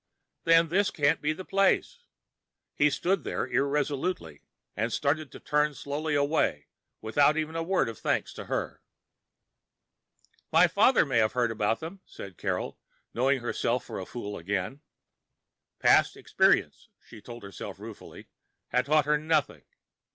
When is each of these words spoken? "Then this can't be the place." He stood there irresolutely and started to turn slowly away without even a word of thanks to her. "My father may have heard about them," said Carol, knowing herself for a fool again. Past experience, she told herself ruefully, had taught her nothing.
"Then 0.45 0.69
this 0.69 0.89
can't 0.89 1.21
be 1.21 1.31
the 1.31 1.45
place." 1.45 2.05
He 2.73 2.89
stood 2.89 3.23
there 3.23 3.45
irresolutely 3.45 4.41
and 4.75 4.91
started 4.91 5.31
to 5.31 5.39
turn 5.39 5.75
slowly 5.75 6.15
away 6.15 6.69
without 7.01 7.37
even 7.37 7.55
a 7.55 7.61
word 7.61 7.87
of 7.87 7.99
thanks 7.99 8.33
to 8.33 8.45
her. 8.45 8.81
"My 10.51 10.67
father 10.67 11.05
may 11.05 11.19
have 11.19 11.33
heard 11.33 11.51
about 11.51 11.81
them," 11.81 11.99
said 12.07 12.35
Carol, 12.39 12.79
knowing 13.13 13.41
herself 13.41 13.85
for 13.85 13.99
a 13.99 14.07
fool 14.07 14.37
again. 14.37 14.81
Past 15.77 16.17
experience, 16.17 16.89
she 17.05 17.21
told 17.21 17.43
herself 17.43 17.77
ruefully, 17.77 18.27
had 18.69 18.87
taught 18.87 19.05
her 19.05 19.19
nothing. 19.19 19.65